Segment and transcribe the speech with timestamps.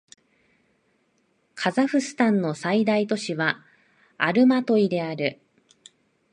[1.53, 3.63] カザフスタンの最大都市は
[4.17, 5.39] アルマトイである